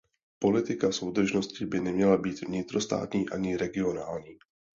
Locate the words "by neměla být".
1.65-2.41